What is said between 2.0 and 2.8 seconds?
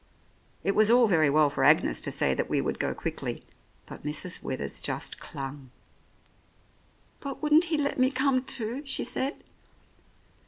to say that we would